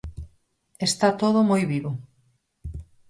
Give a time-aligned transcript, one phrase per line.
[0.87, 1.91] Está todo moi vivo.